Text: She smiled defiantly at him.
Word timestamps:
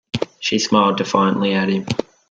She 0.39 0.57
smiled 0.57 0.97
defiantly 0.97 1.53
at 1.53 1.69
him. 1.69 1.85